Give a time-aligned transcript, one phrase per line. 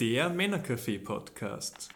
[0.00, 1.88] Der Männercafé-Podcast.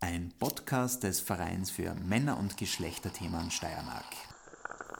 [0.00, 4.02] Ein Podcast des Vereins für Männer- und Geschlechterthemen Steiermark.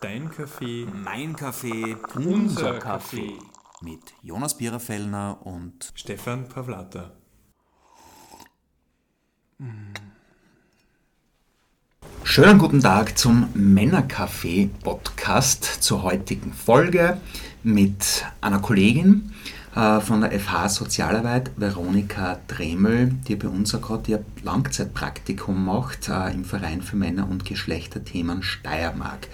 [0.00, 3.36] Dein Kaffee, Mein Kaffee, unser Kaffee.
[3.80, 7.10] Mit Jonas Biererfellner und Stefan Pavlata.
[12.22, 17.20] Schönen guten Tag zum Männercafé-Podcast zur heutigen Folge
[17.64, 19.32] mit einer Kollegin
[19.74, 26.30] von der FH Sozialarbeit, Veronika Dremel, die bei uns auch gerade ihr Langzeitpraktikum macht äh,
[26.30, 29.28] im Verein für Männer- und Geschlechterthemen Steiermark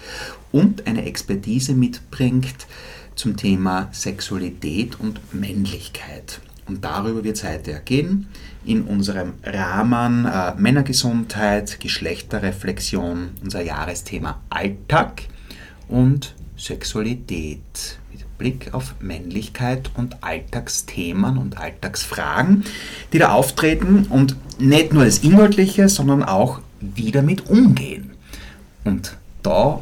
[0.53, 2.67] und eine Expertise mitbringt
[3.15, 6.39] zum Thema Sexualität und Männlichkeit.
[6.67, 8.27] Und darüber wird es heute gehen
[8.63, 15.23] in unserem Rahmen äh, Männergesundheit, Geschlechterreflexion, unser Jahresthema Alltag
[15.89, 17.99] und Sexualität
[18.39, 22.63] Blick auf Männlichkeit und Alltagsthemen und Alltagsfragen,
[23.13, 28.11] die da auftreten und nicht nur das Inhaltliche, sondern auch wie damit umgehen.
[28.83, 29.81] Und da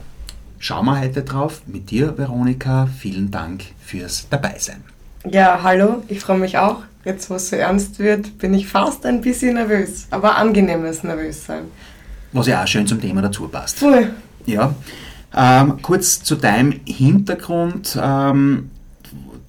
[0.59, 2.87] schauen wir heute drauf mit dir, Veronika.
[2.99, 4.83] Vielen Dank fürs Dabeisein.
[5.29, 6.83] Ja, hallo, ich freue mich auch.
[7.05, 11.63] Jetzt, wo es so ernst wird, bin ich fast ein bisschen nervös, aber angenehmes Nervössein.
[12.33, 13.79] Was ja auch schön zum Thema dazu passt.
[13.79, 14.11] Voll.
[14.45, 14.75] Ja.
[15.35, 17.97] Ähm, kurz zu deinem Hintergrund.
[18.01, 18.71] Ähm,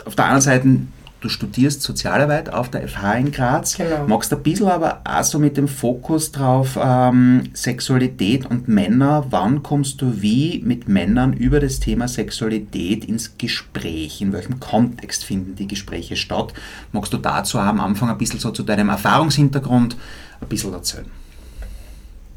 [0.04, 0.78] auf der einen Seite,
[1.20, 3.76] du studierst Sozialarbeit auf der FH in Graz.
[3.76, 4.06] Genau.
[4.06, 9.26] Magst ein bisschen aber auch so mit dem Fokus drauf ähm, Sexualität und Männer.
[9.30, 14.20] Wann kommst du wie mit Männern über das Thema Sexualität ins Gespräch?
[14.20, 16.52] In welchem Kontext finden die Gespräche statt?
[16.92, 19.96] Magst du dazu am Anfang ein bisschen so zu deinem Erfahrungshintergrund
[20.40, 21.06] ein bisschen erzählen?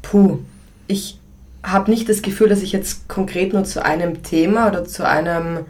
[0.02, 0.40] Puh,
[0.88, 1.18] ich
[1.62, 5.60] habe nicht das Gefühl, dass ich jetzt konkret nur zu einem Thema oder zu einem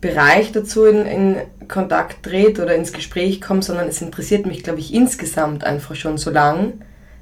[0.00, 4.78] Bereich dazu in, in Kontakt trete oder ins Gespräch komme, sondern es interessiert mich, glaube
[4.78, 6.74] ich, insgesamt einfach schon so lang.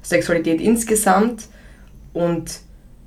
[0.03, 1.47] Sexualität insgesamt
[2.13, 2.59] und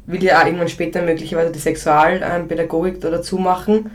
[0.07, 3.91] will ja auch irgendwann später möglicherweise die Sexualpädagogik da dazu machen.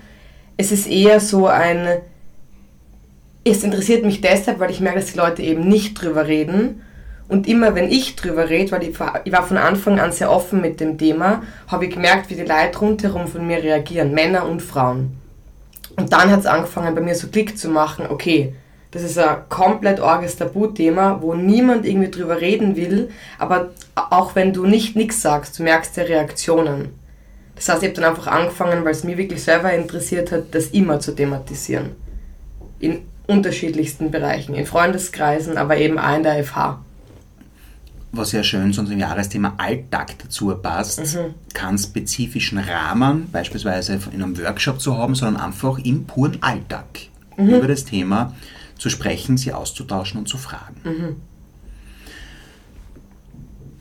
[0.57, 1.87] Es ist eher so ein,
[3.43, 6.81] es interessiert mich deshalb, weil ich merke, dass die Leute eben nicht drüber reden.
[7.27, 10.79] Und immer wenn ich drüber rede, weil ich, war- von Anfang an sehr offen mit
[10.79, 15.17] dem Thema, habe ich gemerkt, wie die Leute rundherum von mir reagieren, Männer und Frauen.
[15.97, 18.53] Und dann hat es angefangen, bei mir so Klick zu machen, okay,
[18.91, 23.09] das ist ein komplett orges Tabuthema, wo niemand irgendwie drüber reden will,
[23.39, 26.89] aber auch wenn du nicht nichts sagst, du merkst ja Reaktionen.
[27.55, 30.67] Das heißt, ich habe dann einfach angefangen, weil es mich wirklich selber interessiert hat, das
[30.67, 31.91] immer zu thematisieren.
[32.79, 36.84] In unterschiedlichsten Bereichen, in Freundeskreisen, aber eben auch in der FH.
[38.17, 41.17] Was ja schön zu unserem Jahresthema Alltag dazu passt,
[41.53, 46.85] keinen spezifischen Rahmen, beispielsweise in einem Workshop zu haben, sondern einfach im puren Alltag
[47.37, 48.33] über das Thema
[48.77, 51.15] zu sprechen, sie auszutauschen und zu fragen.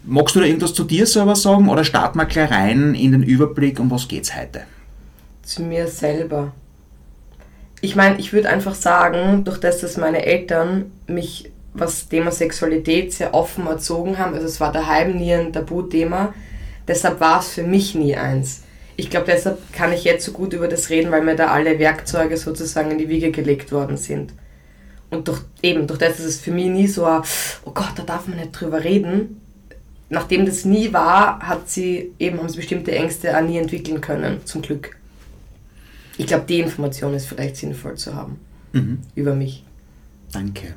[0.05, 3.23] Magst du da irgendwas zu dir selber sagen oder starten wir gleich rein in den
[3.23, 4.63] Überblick, um was geht's heute?
[5.45, 6.53] zu mir selber.
[7.81, 13.13] Ich meine, ich würde einfach sagen, durch das, dass meine Eltern mich, was Thema Sexualität,
[13.13, 16.33] sehr offen erzogen haben, also es war daheim nie ein Tabuthema,
[16.87, 18.63] deshalb war es für mich nie eins.
[18.97, 21.81] Ich glaube, deshalb kann ich jetzt so gut über das reden, weil mir da alle
[21.81, 24.33] Werkzeuge sozusagen in die Wiege gelegt worden sind.
[25.11, 27.23] Und durch, eben, durch das ist es für mich nie so, ein,
[27.65, 29.41] oh Gott, da darf man nicht drüber reden.
[30.11, 34.45] Nachdem das nie war, hat sie eben, haben sie bestimmte Ängste auch nie entwickeln können,
[34.45, 34.97] zum Glück.
[36.19, 38.39] Ich glaube, die Information ist vielleicht sinnvoll zu haben
[39.15, 39.65] über mich.
[40.33, 40.75] Danke.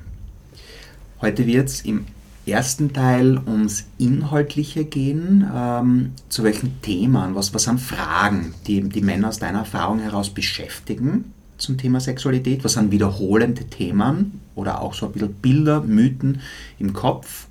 [1.19, 2.05] Heute wird es im
[2.45, 5.49] ersten Teil ums Inhaltliche gehen.
[5.53, 10.29] Ähm, zu welchen Themen, was, was sind Fragen, die die Männer aus deiner Erfahrung heraus
[10.29, 12.63] beschäftigen zum Thema Sexualität?
[12.63, 16.41] Was sind wiederholende Themen oder auch so ein bisschen Bilder, Mythen
[16.77, 17.47] im Kopf?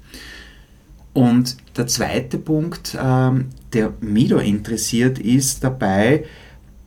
[1.12, 6.24] Und der zweite Punkt, ähm, der mich da interessiert, ist dabei,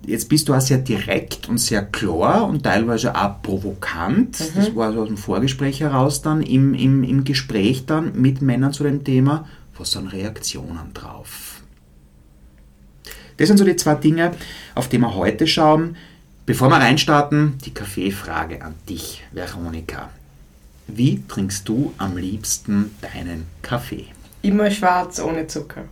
[0.06, 4.40] jetzt bist du auch sehr direkt und sehr klar und teilweise auch provokant.
[4.56, 8.74] Das war so aus dem Vorgespräch heraus dann im, im, im Gespräch dann mit Männern
[8.74, 9.48] zu dem Thema.
[9.78, 11.62] Was sind Reaktionen drauf?
[13.38, 14.32] Das sind so die zwei Dinge,
[14.76, 15.96] auf die wir heute schauen.
[16.46, 20.10] Bevor wir reinstarten, die Kaffeefrage an dich, Veronika.
[20.88, 24.08] Wie trinkst du am liebsten deinen Kaffee?
[24.42, 25.84] Immer schwarz, ohne Zucker.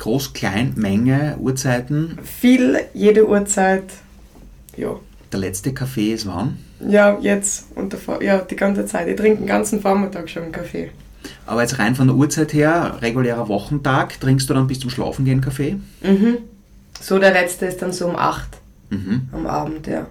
[0.00, 2.18] Groß, klein, Menge, Uhrzeiten.
[2.24, 3.84] Viel, jede Uhrzeit.
[4.76, 4.96] Ja.
[5.30, 6.56] Der letzte Kaffee ist wann?
[6.88, 9.08] Ja, jetzt und davor, ja, die ganze Zeit.
[9.08, 10.90] Ich trinke den ganzen Vormittag schon einen Kaffee.
[11.46, 15.26] Aber jetzt rein von der Uhrzeit her, regulärer Wochentag, trinkst du dann bis zum Schlafen
[15.26, 15.76] gehen Kaffee?
[16.02, 16.38] Mhm.
[16.98, 18.48] So, der letzte ist dann so um 8
[18.88, 19.28] Mhm.
[19.32, 20.06] am Abend, ja.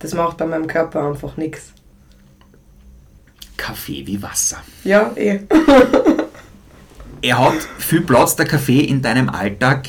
[0.00, 1.72] Das macht bei meinem Körper einfach nichts.
[3.56, 4.58] Kaffee wie Wasser.
[4.82, 5.38] Ja, eh.
[7.22, 9.88] Er hat viel Platz, der Kaffee, in deinem Alltag.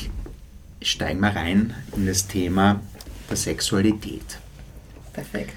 [0.82, 2.82] Steigen wir rein in das Thema
[3.30, 4.38] der Sexualität.
[5.14, 5.54] Perfekt.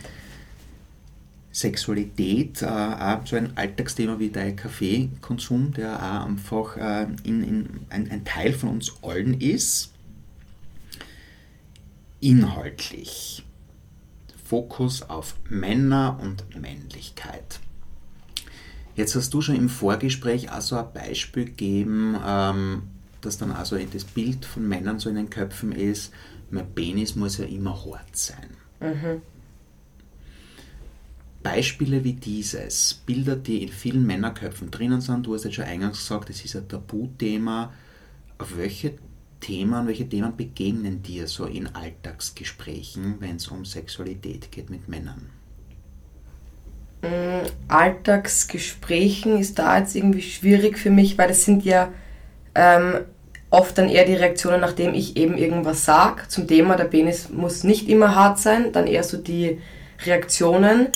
[1.51, 7.69] Sexualität, äh, auch so ein Alltagsthema wie dein Kaffeekonsum, der auch einfach äh, in, in,
[7.89, 9.91] ein, ein Teil von uns allen ist.
[12.21, 13.43] Inhaltlich.
[14.45, 17.59] Fokus auf Männer und Männlichkeit.
[18.95, 22.83] Jetzt hast du schon im Vorgespräch auch so ein Beispiel gegeben, ähm,
[23.21, 26.13] dass dann also das Bild von Männern so in den Köpfen ist,
[26.49, 28.49] mein Penis muss ja immer hart sein.
[28.79, 29.21] Mhm.
[31.43, 35.99] Beispiele wie dieses, Bilder, die in vielen Männerköpfen drinnen sind, du hast jetzt schon eingangs
[35.99, 37.71] gesagt, das ist ein Tabuthema.
[38.37, 38.95] Auf welche
[39.41, 45.29] Themen, welche Themen begegnen dir so in Alltagsgesprächen, wenn es um Sexualität geht mit Männern?
[47.67, 51.89] Alltagsgesprächen ist da jetzt irgendwie schwierig für mich, weil das sind ja
[52.53, 53.01] ähm,
[53.49, 57.63] oft dann eher die Reaktionen, nachdem ich eben irgendwas sage zum Thema, der Penis muss
[57.63, 59.59] nicht immer hart sein, dann eher so die
[60.05, 60.87] Reaktionen.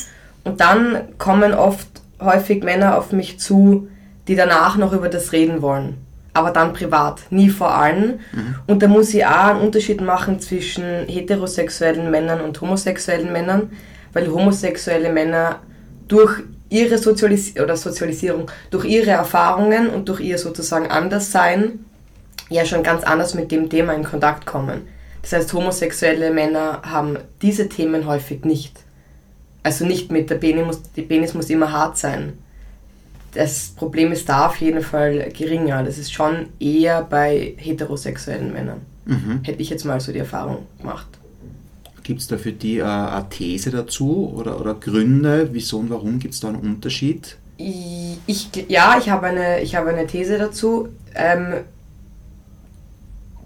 [0.43, 1.87] Und dann kommen oft
[2.19, 3.87] häufig Männer auf mich zu,
[4.27, 5.97] die danach noch über das reden wollen.
[6.33, 8.19] Aber dann privat, nie vor allen.
[8.31, 8.55] Mhm.
[8.67, 13.71] Und da muss ich auch einen Unterschied machen zwischen heterosexuellen Männern und homosexuellen Männern,
[14.13, 15.59] weil homosexuelle Männer
[16.07, 21.85] durch ihre Sozialis oder Sozialisierung, durch ihre Erfahrungen und durch ihr sozusagen Anderssein
[22.49, 24.81] ja schon ganz anders mit dem Thema in Kontakt kommen.
[25.21, 28.79] Das heißt, homosexuelle Männer haben diese Themen häufig nicht.
[29.63, 32.37] Also nicht mit der Penis muss, die Penis muss immer hart sein.
[33.33, 35.83] Das Problem ist da auf jeden Fall geringer.
[35.83, 38.81] Das ist schon eher bei heterosexuellen Männern.
[39.05, 39.41] Mhm.
[39.43, 41.18] Hätte ich jetzt mal so die Erfahrung gemacht.
[42.09, 46.17] Gibt es da für die äh, eine These dazu oder, oder Gründe, wieso und warum
[46.17, 47.37] gibt es da einen Unterschied?
[47.55, 50.89] Ich, ja, ich habe eine, habe eine These dazu.
[51.13, 51.57] Ähm,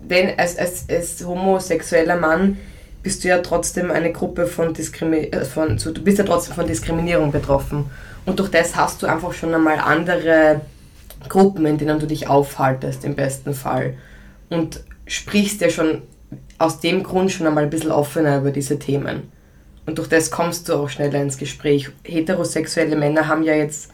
[0.07, 2.57] wenn als, als, als homosexueller Mann
[3.01, 6.65] bist du ja trotzdem eine Gruppe von Diskriminierung, von, so, du bist ja trotzdem von
[6.65, 7.91] Diskriminierung betroffen.
[8.25, 10.61] Und durch das hast du einfach schon einmal andere
[11.27, 13.95] Gruppen, in denen du dich aufhaltest, im besten Fall.
[14.49, 16.03] Und sprichst ja schon
[16.63, 19.31] aus dem Grund schon einmal ein bisschen offener über diese Themen.
[19.85, 21.89] Und durch das kommst du auch schneller ins Gespräch.
[22.03, 23.91] Heterosexuelle Männer haben ja jetzt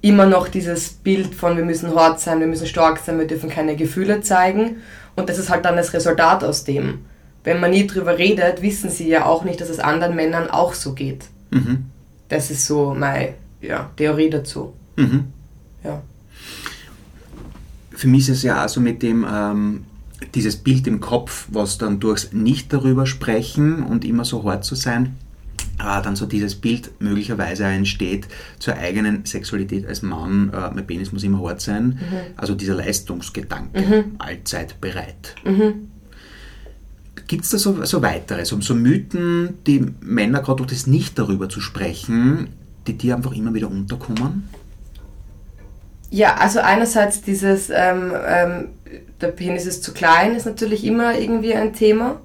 [0.00, 3.48] immer noch dieses Bild von wir müssen hart sein, wir müssen stark sein, wir dürfen
[3.48, 4.78] keine Gefühle zeigen.
[5.16, 7.04] Und das ist halt dann das Resultat aus dem.
[7.44, 10.74] Wenn man nie drüber redet, wissen sie ja auch nicht, dass es anderen Männern auch
[10.74, 11.26] so geht.
[11.50, 11.86] Mhm.
[12.28, 14.72] Das ist so meine ja, Theorie dazu.
[14.96, 15.26] Mhm.
[15.84, 16.02] Ja.
[17.92, 19.84] Für mich ist es ja auch so mit dem, ähm,
[20.34, 24.74] dieses Bild im Kopf, was dann durchs Nicht darüber sprechen und immer so hart zu
[24.74, 25.16] sein,
[25.78, 28.28] äh, dann so dieses Bild möglicherweise entsteht
[28.58, 31.98] zur eigenen Sexualität als Mann, äh, mein Penis muss immer hart sein,
[32.36, 35.34] also dieser Leistungsgedanke, allzeit bereit.
[35.44, 35.88] Mhm.
[37.26, 41.18] Gibt es da so, so weitere, so, so Mythen, die Männer gerade durch das Nicht
[41.18, 42.48] darüber zu sprechen,
[42.86, 44.44] die dir einfach immer wieder unterkommen?
[46.14, 48.68] Ja, also einerseits dieses, ähm, ähm,
[49.20, 52.20] der Penis ist zu klein, ist natürlich immer irgendwie ein Thema.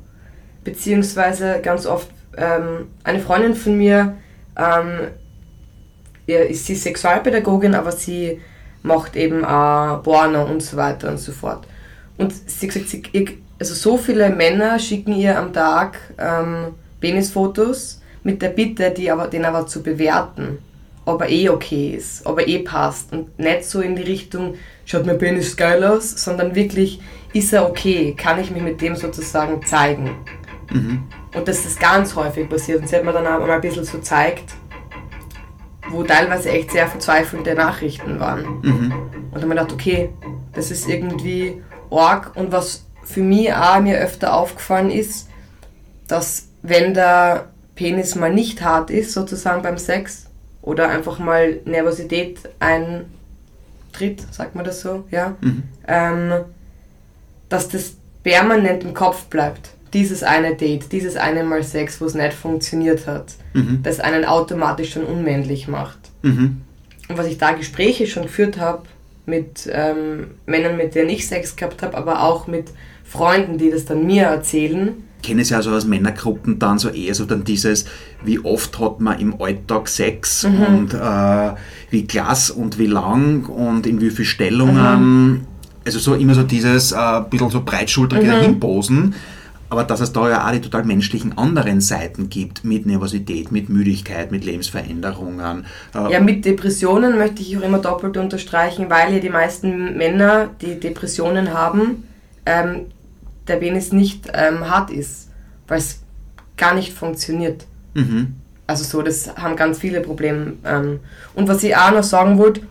[0.63, 2.07] Beziehungsweise ganz oft,
[2.37, 4.15] ähm, eine Freundin von mir,
[4.55, 5.07] ähm,
[6.27, 8.39] ja, ist sie Sexualpädagogin, aber sie
[8.83, 11.65] macht eben auch Porno und so weiter und so fort.
[12.19, 13.01] Und sie gesagt, sie,
[13.59, 19.29] also so viele Männer schicken ihr am Tag ähm, Penisfotos mit der Bitte, die aber,
[19.29, 20.59] den aber zu bewerten
[21.09, 24.55] ob er eh okay ist, ob er eh passt und nicht so in die Richtung,
[24.85, 27.01] schaut mein Penis geil aus, sondern wirklich,
[27.33, 30.15] ist er okay, kann ich mich mit dem sozusagen zeigen.
[30.71, 31.03] Mhm.
[31.35, 33.83] Und dass das ganz häufig passiert und sie hat mir dann auch mal ein bisschen
[33.83, 34.53] so gezeigt,
[35.89, 38.45] wo teilweise echt sehr verzweifelte Nachrichten waren.
[38.61, 38.93] Mhm.
[39.31, 40.09] Und dann habe ich gedacht, okay,
[40.53, 41.61] das ist irgendwie
[41.91, 45.29] arg und was für mich auch mir öfter aufgefallen ist,
[46.07, 50.28] dass wenn der Penis mal nicht hart ist, sozusagen beim Sex,
[50.61, 55.63] oder einfach mal Nervosität eintritt, sagt man das so, ja, Mhm.
[55.87, 56.31] ähm,
[57.49, 59.71] dass das permanent im Kopf bleibt.
[59.93, 63.79] Dieses eine Date, dieses eine Mal Sex, wo es nicht funktioniert hat, Mhm.
[63.81, 65.97] das einen automatisch schon unmännlich macht.
[66.21, 66.61] Mhm.
[67.07, 68.83] Und was ich da Gespräche schon geführt habe
[69.25, 72.67] mit ähm, Männern, mit denen ich Sex gehabt habe, aber auch mit
[73.03, 77.13] Freunden, die das dann mir erzählen, kenne es ja so aus Männergruppen dann so eher
[77.15, 77.85] so dann dieses,
[78.23, 81.51] wie oft hat man im Alltag Sex und äh,
[81.89, 85.45] wie klass und wie lang und in wie viel Stellungen.
[85.85, 89.15] Also so immer so dieses äh, bisschen so breitschultrige Dahinposen.
[89.71, 93.69] Aber dass es da ja auch die total menschlichen anderen Seiten gibt, mit Nervosität, mit
[93.69, 95.65] Müdigkeit, mit Lebensveränderungen.
[95.93, 100.49] Äh ja, mit Depressionen möchte ich auch immer doppelt unterstreichen, weil ja die meisten Männer,
[100.59, 102.03] die Depressionen haben,
[102.47, 102.87] ähm,
[103.49, 105.29] der Penis nicht ähm, hart ist,
[105.67, 106.01] weil es
[106.57, 107.65] gar nicht funktioniert.
[107.93, 108.35] Mhm.
[108.67, 110.53] Also so, das haben ganz viele Probleme.
[110.65, 110.99] Ähm.
[111.33, 112.61] Und was ich auch noch sagen wollte,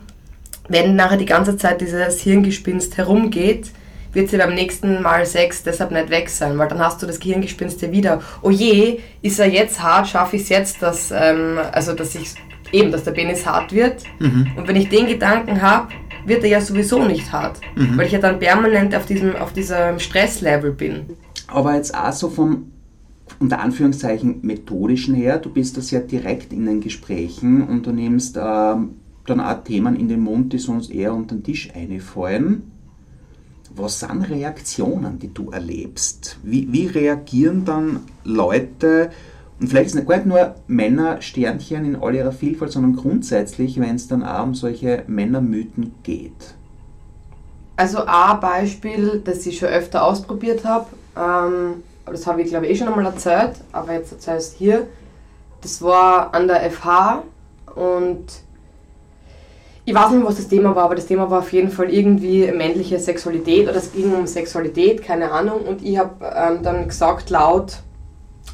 [0.69, 3.71] wenn nachher die ganze Zeit dieses Hirngespinst herumgeht,
[4.13, 7.19] wird sie beim nächsten Mal Sex deshalb nicht weg sein, weil dann hast du das
[7.19, 8.21] Gehirngespinst ja wieder.
[8.41, 12.29] Oh je, ist er jetzt hart, schaffe ich es jetzt, dass, ähm, also dass ich
[12.71, 14.03] eben, dass der Penis hart wird.
[14.19, 14.51] Mhm.
[14.55, 15.89] Und wenn ich den Gedanken habe,
[16.25, 17.97] wird er ja sowieso nicht hart, mhm.
[17.97, 21.05] weil ich ja dann permanent auf diesem, auf diesem Stresslevel bin.
[21.47, 22.71] Aber jetzt auch so vom
[23.39, 28.35] unter Anführungszeichen methodischen her, du bist da sehr direkt in den Gesprächen und du nimmst
[28.35, 32.71] äh, dann auch Themen in den Mund, die sonst eher unter den Tisch einfallen.
[33.75, 36.37] Was sind Reaktionen, die du erlebst?
[36.43, 39.11] Wie, wie reagieren dann Leute,
[39.59, 43.95] und vielleicht ist es nicht nur Männer Sternchen in all ihrer Vielfalt, sondern grundsätzlich, wenn
[43.95, 46.55] es dann auch um solche Männermythen geht?
[47.75, 50.87] Also ein Beispiel, das ich schon öfter ausprobiert habe,
[51.17, 54.53] ähm, das habe ich glaube ich eh schon einmal erzählt, aber jetzt erzähle ich es
[54.53, 54.87] hier.
[55.61, 57.23] Das war an der FH
[57.75, 58.25] und
[59.83, 62.49] ich weiß nicht, was das Thema war, aber das Thema war auf jeden Fall irgendwie
[62.51, 65.61] männliche Sexualität oder es ging um Sexualität, keine Ahnung.
[65.61, 67.79] Und ich habe ähm, dann gesagt laut,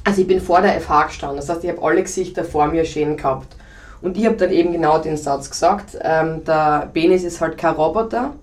[0.05, 2.85] also ich bin vor der FH gestanden, das heißt, ich habe alle Gesichter vor mir
[2.85, 3.55] stehen gehabt.
[4.01, 7.73] Und ich habe dann eben genau den Satz gesagt, ähm, der Penis ist halt kein
[7.73, 8.33] Roboter,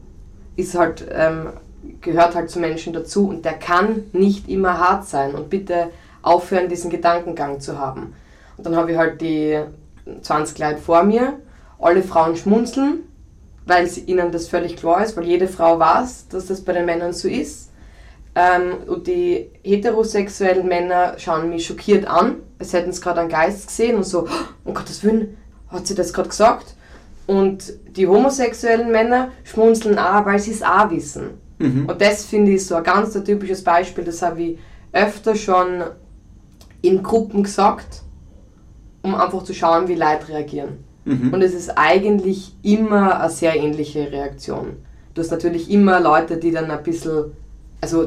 [0.57, 1.51] ist halt, ähm,
[2.01, 5.89] gehört halt zu Menschen dazu und der kann nicht immer hart sein und bitte
[6.21, 8.15] aufhören, diesen Gedankengang zu haben.
[8.57, 9.61] Und dann habe ich halt die
[10.21, 11.35] 20 Leute vor mir
[11.79, 13.01] alle Frauen schmunzeln,
[13.67, 17.13] weil ihnen das völlig klar ist, weil jede Frau weiß, dass das bei den Männern
[17.13, 17.71] so ist.
[18.35, 23.67] Ähm, und die heterosexuellen Männer schauen mich schockiert an, als hätten sie gerade einen Geist
[23.67, 24.29] gesehen und so, oh,
[24.65, 25.37] um Gottes Willen,
[25.69, 26.75] hat sie das gerade gesagt?
[27.27, 31.31] Und die homosexuellen Männer schmunzeln auch, weil sie es auch wissen.
[31.59, 31.87] Mhm.
[31.87, 34.59] Und das finde ich so ein ganz typisches Beispiel, das habe ich
[34.93, 35.85] öfter schon
[36.81, 38.03] in Gruppen gesagt,
[39.03, 40.85] um einfach zu schauen, wie Leute reagieren.
[41.05, 41.33] Mhm.
[41.33, 44.77] Und es ist eigentlich immer eine sehr ähnliche Reaktion.
[45.15, 47.33] Du hast natürlich immer Leute, die dann ein bisschen,
[47.83, 48.07] also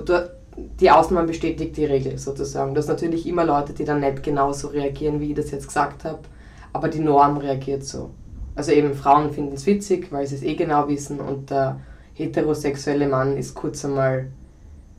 [0.80, 2.74] die Ausnahme bestätigt die Regel sozusagen.
[2.74, 6.06] Du hast natürlich immer Leute, die dann nicht genauso reagieren, wie ich das jetzt gesagt
[6.06, 6.20] habe,
[6.74, 8.10] aber die Norm reagiert so.
[8.56, 11.82] Also eben Frauen finden es witzig, weil sie es eh genau wissen und der
[12.14, 14.28] heterosexuelle Mann ist kurz einmal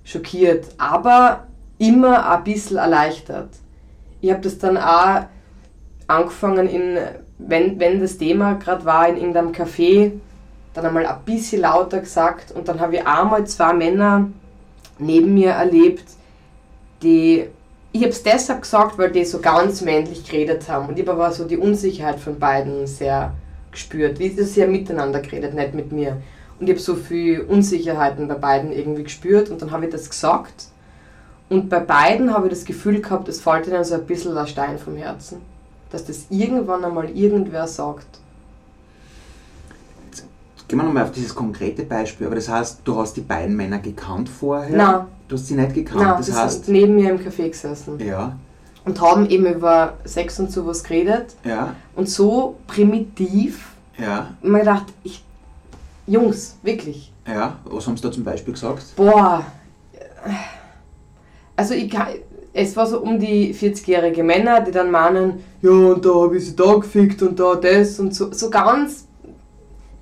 [0.05, 1.47] schockiert, aber
[1.79, 3.49] immer ein bisschen erleichtert.
[4.21, 5.25] Ich habe das dann auch
[6.07, 6.99] angefangen in
[7.39, 10.13] wenn, wenn das Thema gerade war in irgendeinem Café,
[10.75, 14.29] dann einmal ein bisschen lauter gesagt und dann habe ich einmal zwei Männer
[14.99, 16.05] neben mir erlebt,
[17.03, 17.47] die,
[17.93, 21.21] ich habe es deshalb gesagt, weil die so ganz männlich geredet haben und ich habe
[21.21, 23.35] aber so die Unsicherheit von beiden sehr
[23.71, 26.23] gespürt, wie sie sehr miteinander geredet, nicht mit mir.
[26.59, 30.09] Und ich habe so viel Unsicherheiten bei beiden irgendwie gespürt und dann habe ich das
[30.09, 30.67] gesagt
[31.49, 34.47] und bei beiden habe ich das Gefühl gehabt, es fällt ihnen so ein bisschen der
[34.47, 35.43] Stein vom Herzen
[35.91, 38.07] dass das irgendwann einmal irgendwer sagt.
[40.69, 43.79] Gehen wir nochmal auf dieses konkrete Beispiel, aber das heißt, du hast die beiden Männer
[43.79, 44.77] gekannt vorher?
[44.77, 45.07] Nein.
[45.29, 46.03] Du hast sie nicht gekannt?
[46.03, 47.99] Nein, das heißt, neben mir im Café gesessen.
[47.99, 48.37] Ja.
[48.85, 51.35] Und haben eben über Sex und sowas geredet.
[51.45, 51.75] Ja.
[51.97, 53.73] Und so primitiv.
[53.99, 54.35] Ja.
[54.43, 55.25] Und man gedacht, ich,
[56.07, 57.13] Jungs, wirklich.
[57.27, 58.95] Ja, was haben sie da zum Beispiel gesagt?
[58.95, 59.45] Boah.
[61.57, 62.09] Also ich kann,
[62.53, 66.47] es war so um die 40-jährige Männer, die dann meinen, ja, und da habe ich
[66.47, 69.06] sie da gefickt und da das und so, so ganz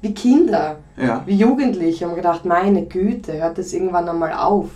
[0.04, 1.23] wie Kinder, ja.
[1.26, 2.04] wie Jugendliche.
[2.04, 4.68] haben gedacht, meine Güte, hört das irgendwann einmal auf.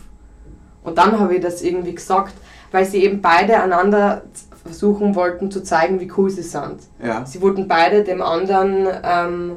[0.83, 2.33] Und dann habe ich das irgendwie gesagt,
[2.73, 4.23] weil sie eben beide einander
[4.65, 6.79] versuchen wollten zu zeigen, wie cool sie sind.
[7.03, 7.25] Ja.
[7.27, 9.57] Sie wollten beide dem anderen ähm,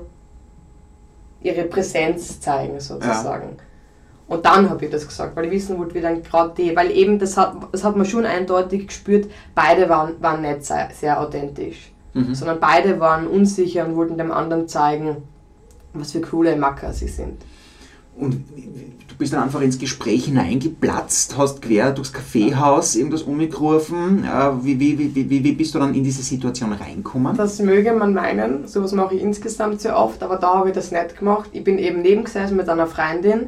[1.41, 3.49] ihre Präsenz zeigen, sozusagen.
[3.57, 3.63] Ja.
[4.27, 6.91] Und dann habe ich das gesagt, weil ich wissen wollte, wie dann gerade die, weil
[6.91, 11.19] eben das hat, das hat man schon eindeutig gespürt, beide waren, waren nicht sehr, sehr
[11.19, 12.33] authentisch, mhm.
[12.35, 15.17] sondern beide waren unsicher und wollten dem anderen zeigen,
[15.93, 17.41] was für coole Macker sie sind.
[18.17, 18.33] Und
[19.07, 24.25] du bist dann einfach ins Gespräch hineingeplatzt, hast quer durchs Kaffeehaus irgendwas umgerufen.
[24.25, 27.37] Äh, wie, wie, wie, wie, wie bist du dann in diese Situation reingekommen?
[27.37, 30.91] Das möge man meinen, sowas mache ich insgesamt sehr oft, aber da habe ich das
[30.91, 31.49] nicht gemacht.
[31.53, 33.47] Ich bin eben nebengesessen mit einer Freundin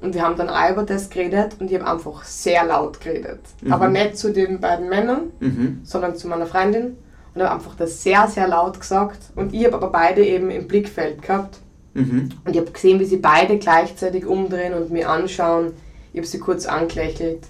[0.00, 3.40] und wir haben dann auch über das geredet und ich habe einfach sehr laut geredet.
[3.62, 3.72] Mhm.
[3.72, 5.80] Aber nicht zu den beiden Männern, mhm.
[5.84, 6.96] sondern zu meiner Freundin.
[7.32, 9.18] Und habe einfach das sehr, sehr laut gesagt.
[9.36, 11.58] Und ich habe aber beide eben im Blickfeld gehabt.
[11.94, 12.28] Mhm.
[12.44, 15.72] Und ich habe gesehen, wie sie beide gleichzeitig umdrehen und mir anschauen.
[16.12, 17.44] Ich habe sie kurz angelächelt.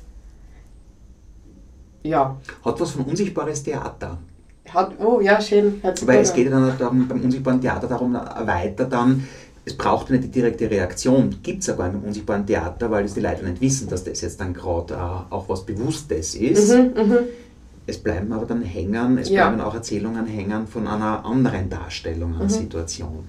[2.02, 2.37] ja.
[2.64, 4.18] Hat was von unsichtbares Theater.
[4.68, 5.80] Hat, oh ja, schön.
[5.94, 6.37] Sich Weil es an.
[6.37, 9.26] geht ja dann darum, beim unsichtbaren Theater darum weiter dann,
[9.64, 13.20] es braucht nicht die direkte Reaktion, gibt es nicht beim unsichtbaren Theater, weil es die
[13.20, 14.97] Leute nicht wissen, dass das jetzt dann gerade äh,
[15.35, 16.73] auch was Bewusstes ist.
[16.73, 17.18] Mhm, mhm.
[17.87, 19.49] Es bleiben aber dann hängen, es Ja.
[19.49, 22.40] bleiben auch Erzählungen hängen von einer anderen Darstellung Mhm.
[22.42, 23.25] einer Situation.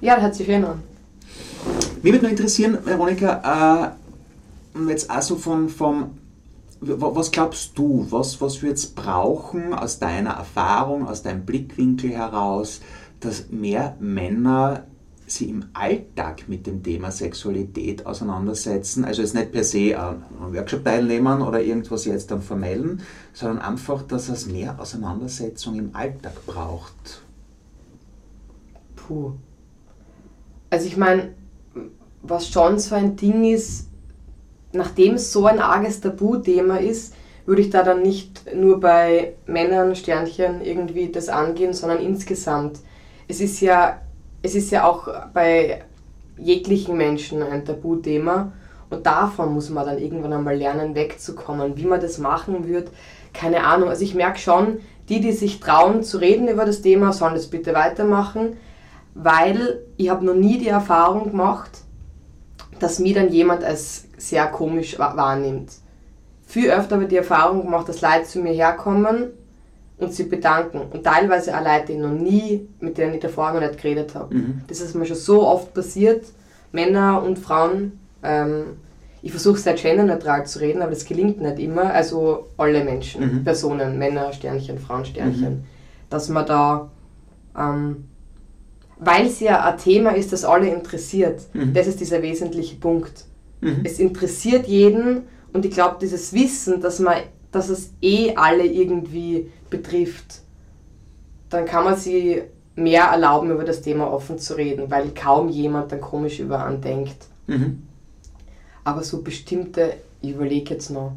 [0.00, 0.82] Ja, das hört sich schön an.
[2.02, 3.94] Mich würde noch interessieren, Veronika,
[4.74, 6.18] äh, jetzt also von, vom,
[6.80, 12.80] was glaubst du, was, was wird es brauchen aus deiner Erfahrung, aus deinem Blickwinkel heraus,
[13.20, 14.84] dass mehr Männer
[15.26, 20.22] sie im Alltag mit dem Thema Sexualität auseinandersetzen, also jetzt nicht per se äh, an
[20.42, 23.00] einem Workshop teilnehmen oder irgendwas jetzt dann vermelden,
[23.32, 27.22] sondern einfach, dass es mehr Auseinandersetzung im Alltag braucht.
[28.96, 29.32] Puh.
[30.74, 31.28] Also ich meine,
[32.22, 33.90] was schon so ein Ding ist,
[34.72, 37.14] nachdem es so ein arges Tabuthema ist,
[37.46, 42.80] würde ich da dann nicht nur bei Männern, Sternchen irgendwie das angehen, sondern insgesamt.
[43.28, 44.00] Es ist ja,
[44.42, 45.84] es ist ja auch bei
[46.38, 48.50] jeglichen Menschen ein Tabuthema
[48.90, 51.76] und davon muss man dann irgendwann einmal lernen, wegzukommen.
[51.76, 52.90] Wie man das machen wird,
[53.32, 53.90] keine Ahnung.
[53.90, 54.78] Also ich merke schon,
[55.08, 58.56] die, die sich trauen zu reden über das Thema, sollen das bitte weitermachen,
[59.14, 61.70] weil ich habe noch nie die Erfahrung gemacht,
[62.80, 65.70] dass mir dann jemand als sehr komisch wa- wahrnimmt.
[66.46, 69.28] Viel öfter habe ich die Erfahrung gemacht, dass Leute zu mir herkommen
[69.98, 70.82] und sie bedanken.
[70.92, 74.14] Und teilweise auch Leute, die ich noch nie, mit denen ich davor noch nicht geredet
[74.14, 74.34] habe.
[74.34, 74.60] Mhm.
[74.66, 76.24] Das ist mir schon so oft passiert,
[76.72, 77.98] Männer und Frauen.
[78.22, 78.64] Ähm,
[79.22, 81.92] ich versuche sehr genderneutral zu reden, aber das gelingt nicht immer.
[81.94, 83.44] Also alle Menschen, Mhm.
[83.44, 85.64] Personen, Männer, Sternchen, Frauen, Sternchen.
[86.10, 86.90] Dass man da,
[87.56, 88.04] ähm,
[88.98, 91.74] weil es ja ein Thema ist, das alle interessiert, Mhm.
[91.74, 93.24] das ist dieser wesentliche Punkt.
[93.60, 93.80] Mhm.
[93.84, 95.22] Es interessiert jeden
[95.52, 97.16] und ich glaube, dieses Wissen, dass, man,
[97.52, 100.40] dass es eh alle irgendwie betrifft,
[101.50, 102.42] dann kann man sich
[102.76, 106.80] mehr erlauben, über das Thema offen zu reden, weil kaum jemand dann komisch über einen
[106.80, 107.26] denkt.
[107.46, 107.82] Mhm.
[108.82, 111.12] Aber so bestimmte, ich überlege jetzt noch.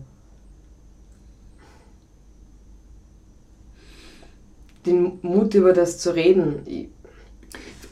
[4.86, 6.60] Den Mut über das zu reden.
[6.66, 6.88] Ich,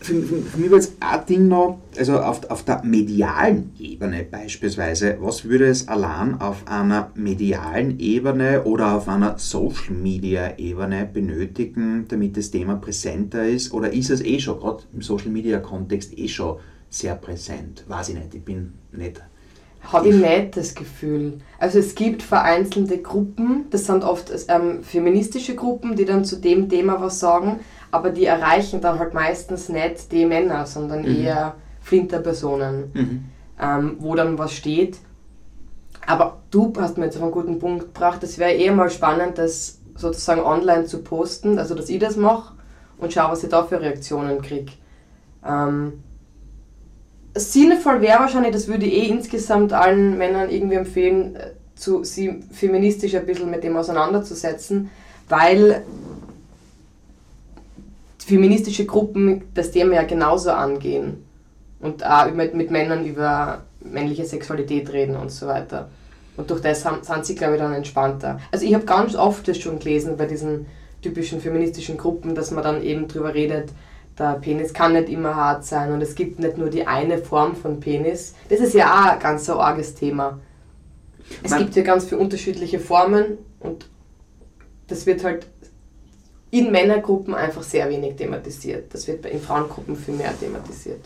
[0.05, 4.23] Für, für, für mich war jetzt ein Ding noch, also auf, auf der medialen Ebene
[4.23, 11.09] beispielsweise, was würde es allein auf einer medialen Ebene oder auf einer Social Media Ebene
[11.11, 13.73] benötigen, damit das Thema präsenter ist?
[13.73, 17.83] Oder ist es eh schon, gerade im Social Media Kontext, eh schon sehr präsent?
[17.87, 19.23] Weiß ich nicht, ich bin nicht.
[19.91, 21.39] habe ich nicht das Gefühl.
[21.57, 26.69] Also es gibt vereinzelte Gruppen, das sind oft ähm, feministische Gruppen, die dann zu dem
[26.69, 27.59] Thema was sagen,
[27.91, 31.21] aber die erreichen dann halt meistens nicht die Männer, sondern Mhm.
[31.23, 33.25] eher Flinterpersonen, Mhm.
[33.61, 34.97] ähm, wo dann was steht.
[36.07, 39.37] Aber du hast mir jetzt auf einen guten Punkt gebracht, es wäre eher mal spannend,
[39.37, 42.53] das sozusagen online zu posten, also dass ich das mache
[42.97, 44.73] und schaue, was ich da für Reaktionen kriege.
[45.47, 46.03] Ähm,
[47.33, 52.41] sinnvoll wäre wahrscheinlich, das würde ich eh insgesamt allen Männern irgendwie empfehlen, äh, zu, sie
[52.51, 54.89] feministisch ein bisschen mit dem auseinanderzusetzen,
[55.27, 55.83] weil
[58.25, 61.23] feministische Gruppen das Thema ja genauso angehen
[61.79, 65.89] und auch mit, mit Männern über männliche Sexualität reden und so weiter.
[66.37, 68.39] Und durch das sind sie, glaube ich, dann entspannter.
[68.51, 70.65] Also ich habe ganz oft das schon gelesen bei diesen
[71.01, 73.69] typischen feministischen Gruppen, dass man dann eben drüber redet,
[74.17, 77.55] der Penis kann nicht immer hart sein und es gibt nicht nur die eine Form
[77.55, 78.33] von Penis.
[78.49, 80.39] Das ist ja auch ein ganz so arges Thema.
[81.43, 83.85] Es Man- gibt ja ganz viele unterschiedliche Formen und
[84.87, 85.47] das wird halt
[86.55, 88.93] in Männergruppen einfach sehr wenig thematisiert.
[88.93, 91.01] Das wird in Frauengruppen viel mehr thematisiert.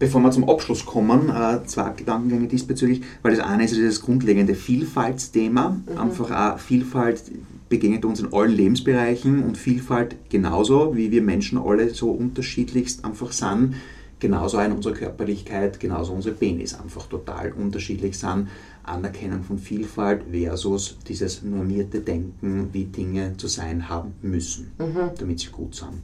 [0.00, 4.56] Bevor wir zum Abschluss kommen, äh, zwei Gedankengänge diesbezüglich, weil das eine ist das grundlegende
[4.56, 5.76] Vielfaltsthema.
[5.96, 7.22] Einfach auch Vielfalt
[7.68, 13.30] begegnet uns in allen Lebensbereichen und Vielfalt genauso, wie wir Menschen alle so unterschiedlichst einfach
[13.30, 13.76] sind,
[14.18, 18.48] genauso auch in unserer Körperlichkeit, genauso unsere Penis einfach total unterschiedlich sind.
[18.84, 24.72] Anerkennung von Vielfalt versus dieses normierte Denken, wie Dinge zu sein haben müssen,
[25.18, 26.02] damit sie gut sind.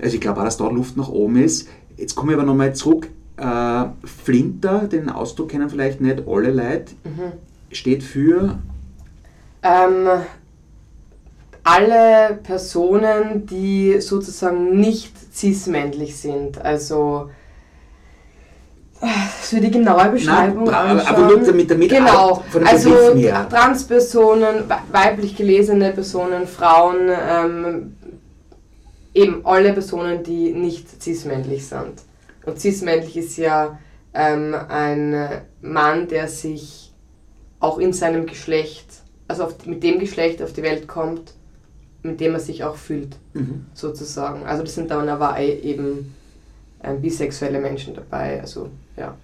[0.00, 1.68] Also ich glaube auch, dass da Luft nach oben ist.
[1.96, 3.08] Jetzt komme ich aber nochmal zurück.
[3.36, 6.92] Äh, Flinter, den Ausdruck kennen vielleicht nicht alle Leute,
[7.70, 8.58] steht für
[9.62, 10.08] Ähm,
[11.64, 17.30] alle Personen, die sozusagen nicht cismännlich sind, also
[19.46, 21.00] für die genaue Beschreibung anschauen.
[21.00, 23.46] aber nur damit- damit genau, auch von den also Begriffen her.
[23.48, 27.96] Transpersonen, we- weiblich gelesene Personen, Frauen, ähm,
[29.14, 32.02] eben alle Personen, die nicht cismännlich sind.
[32.44, 33.78] Und cismännlich ist ja
[34.18, 35.28] ähm, ein
[35.60, 36.92] Mann, der sich
[37.60, 38.86] auch in seinem Geschlecht,
[39.28, 41.34] also auf, mit dem Geschlecht auf die Welt kommt,
[42.02, 43.66] mit dem er sich auch fühlt, Mhm.
[43.74, 44.46] sozusagen.
[44.46, 46.14] Also das sind dann aber eben
[46.84, 49.14] ähm, bisexuelle Menschen dabei, also ja.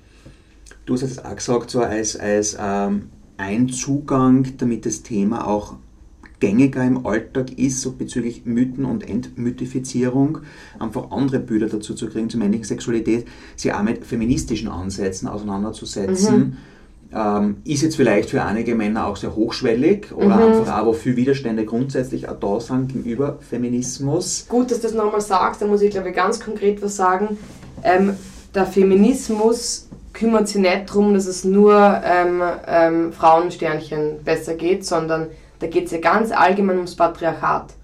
[0.86, 5.74] Du hast jetzt auch gesagt, so als, als ähm, ein Zugang, damit das Thema auch
[6.40, 10.38] gängiger im Alltag ist, so bezüglich Mythen und Entmythifizierung,
[10.80, 16.56] einfach andere Bilder dazu zu kriegen zur männlichen Sexualität, sich auch mit feministischen Ansätzen auseinanderzusetzen.
[17.14, 20.42] Ähm, ist jetzt vielleicht für einige Männer auch sehr hochschwellig oder Mhm.
[20.60, 24.46] einfach auch, wo viele Widerstände grundsätzlich auch da sind gegenüber Feminismus.
[24.48, 27.36] Gut, dass du das nochmal sagst, da muss ich glaube ich ganz konkret was sagen.
[27.84, 28.14] Ähm,
[28.54, 35.28] der Feminismus kümmert sich nicht darum, dass es nur ähm, ähm, Frauensternchen besser geht, sondern
[35.58, 37.74] da geht es ja ganz allgemein ums Patriarchat.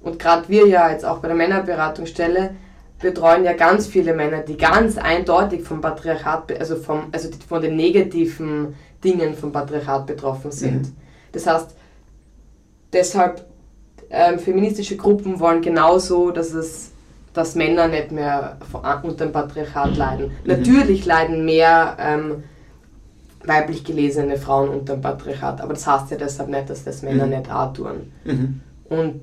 [0.00, 2.54] Und gerade wir ja jetzt auch bei der Männerberatungsstelle
[3.00, 7.76] betreuen ja ganz viele Männer, die ganz eindeutig vom Patriarchat, also, vom, also von den
[7.76, 10.86] negativen Dingen vom Patriarchat betroffen sind.
[10.86, 10.96] Mhm.
[11.32, 11.76] Das heißt,
[12.92, 13.44] deshalb
[14.08, 16.92] ähm, feministische Gruppen wollen genauso, dass es
[17.36, 18.56] dass Männer nicht mehr
[19.02, 20.30] unter dem Patriarchat leiden.
[20.44, 22.44] Natürlich leiden mehr ähm,
[23.44, 27.26] weiblich gelesene Frauen unter dem Patriarchat, aber das heißt ja deshalb nicht, dass das Männer
[27.26, 27.30] Mhm.
[27.32, 28.12] nicht auch tun.
[28.24, 28.60] Mhm.
[28.88, 29.20] Und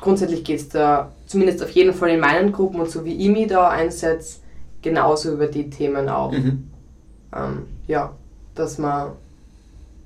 [0.00, 3.30] grundsätzlich geht es da, zumindest auf jeden Fall in meinen Gruppen und so wie ich
[3.30, 4.40] mich da einsetze,
[4.82, 6.32] genauso über die Themen auch.
[6.32, 6.68] Mhm.
[7.34, 8.12] Ähm, ja,
[8.54, 9.12] dass man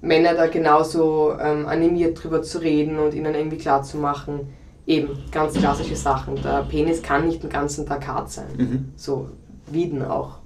[0.02, 4.52] Männer da genauso ähm, animiert drüber zu reden und ihnen irgendwie klar zu machen,
[4.88, 6.42] eben ganz klassische Sachen.
[6.42, 8.48] Der Penis kann nicht den ganzen Tag hart sein.
[8.57, 8.92] Mhm.
[8.96, 9.29] So,
[9.70, 10.38] Wieden auch.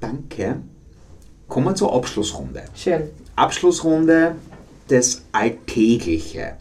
[0.00, 0.60] Danke.
[1.48, 2.64] Kommen wir zur Abschlussrunde.
[2.74, 3.10] Schön.
[3.36, 4.36] Abschlussrunde,
[4.88, 6.56] das Alltägliche.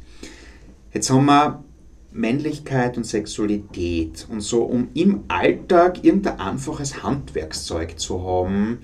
[0.93, 1.63] Jetzt haben wir
[2.11, 8.79] Männlichkeit und Sexualität und so, um im Alltag irgendein einfaches Handwerkszeug zu haben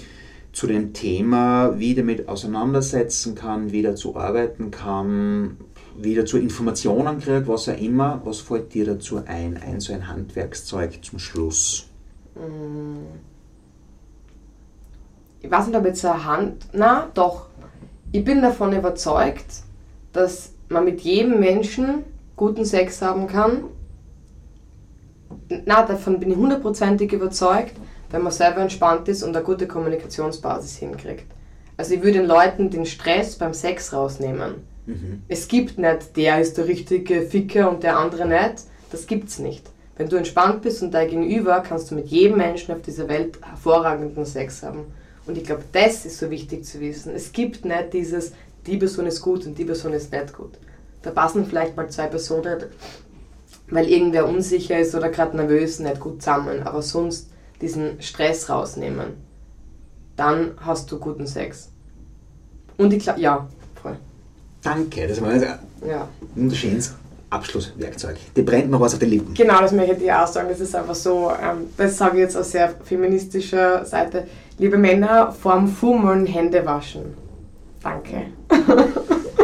[0.51, 5.57] zu dem Thema, wie damit auseinandersetzen kann, wie dazu arbeiten kann,
[6.01, 8.21] wie dazu Informationen kriege, was auch immer.
[8.23, 9.57] Was fällt dir dazu ein?
[9.57, 11.87] Ein so ein Handwerkszeug zum Schluss.
[15.41, 16.67] Ich weiß nicht, ob jetzt eine Hand.
[16.73, 17.47] Na, doch.
[18.11, 19.63] Ich bin davon überzeugt,
[20.13, 22.03] dass man mit jedem Menschen
[22.35, 23.65] guten Sex haben kann.
[25.65, 27.75] Na, davon bin ich hundertprozentig überzeugt,
[28.09, 31.25] wenn man selber entspannt ist und eine gute Kommunikationsbasis hinkriegt.
[31.77, 34.55] Also ich würde den Leuten den Stress beim Sex rausnehmen.
[34.89, 35.21] Mhm.
[35.27, 38.63] Es gibt nicht, der ist der richtige Ficker und der andere nicht.
[38.91, 39.69] Das gibt's nicht.
[39.97, 43.37] Wenn du entspannt bist und dein Gegenüber, kannst du mit jedem Menschen auf dieser Welt
[43.43, 44.85] hervorragenden Sex haben.
[45.27, 47.13] Und ich glaube, das ist so wichtig zu wissen.
[47.13, 48.31] Es gibt nicht dieses,
[48.65, 50.57] die Person ist gut und die Person ist nicht gut.
[51.03, 52.63] Da passen vielleicht mal zwei Personen,
[53.69, 56.63] weil irgendwer unsicher ist oder gerade nervös, nicht gut zusammen.
[56.63, 57.29] Aber sonst
[57.61, 59.17] diesen Stress rausnehmen.
[60.15, 61.69] Dann hast du guten Sex.
[62.77, 63.47] Und ich glaube, ja,
[63.81, 63.97] voll.
[64.63, 65.41] Danke, das war ein
[65.87, 66.07] Ja.
[66.35, 66.95] wunderschönes
[67.29, 68.17] Abschlusswerkzeug.
[68.35, 69.33] Die brennt mir was auf den Lippen.
[69.33, 70.47] Genau, das möchte ich auch sagen.
[70.49, 74.25] Das ist einfach so, ähm, das sage ich jetzt aus sehr feministischer Seite.
[74.57, 77.13] Liebe Männer, vorm Fummeln Hände waschen.
[77.81, 78.25] Danke.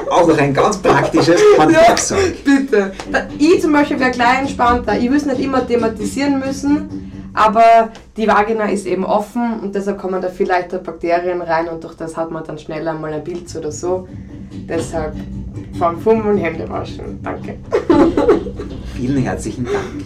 [0.09, 2.43] Auch noch ein ganz praktisches Handwerkzeug.
[2.43, 2.91] Bitte.
[3.11, 4.97] Da, ich zum Beispiel wäre gleich entspannter.
[4.97, 9.99] Ich will es nicht immer thematisieren müssen, aber die Vagina ist eben offen und deshalb
[9.99, 13.23] kommen da viel leichter Bakterien rein und durch das hat man dann schneller mal ein
[13.23, 14.07] Pilz oder so.
[14.51, 15.15] Deshalb
[15.77, 17.21] vorm Fummeln Hände waschen.
[17.21, 17.57] Danke.
[18.95, 20.05] Vielen herzlichen Dank.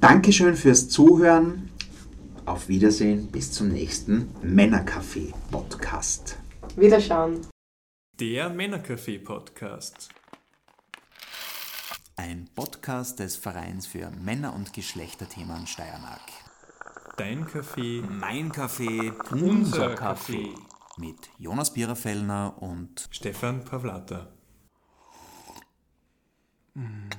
[0.00, 1.70] Dankeschön fürs Zuhören.
[2.44, 6.38] Auf Wiedersehen bis zum nächsten Männercafé Podcast.
[6.76, 7.40] Wiederschauen.
[8.20, 10.08] Der Männercafé-Podcast.
[12.18, 16.22] Ein Podcast des Vereins für Männer- und Geschlechterthemen Steiermark.
[17.18, 20.48] Dein Café, Mein Café, unser Café.
[20.96, 24.32] Mit Jonas Biererfellner und Stefan Pavlata.
[26.72, 27.10] Mm.